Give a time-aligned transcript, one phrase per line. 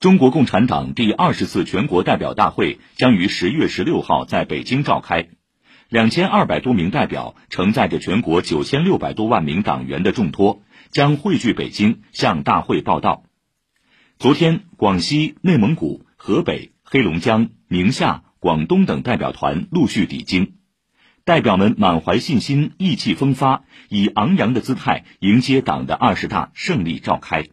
[0.00, 5.26] 中国共产党第二十次全国代表大会将于十月十六号在北京召开，
[5.88, 13.24] 两千二百多名代表承载着全国九千六百多万名党员的重托，将汇聚北京向大会报道。
[14.20, 20.52] 昨天，广西、内蒙古、河北、黑龙江、宁夏、广东等代表团陆续抵京，
[21.24, 27.48] 代表们满怀信心，意气风发，以昂扬的姿态迎接党的二十大胜利召开。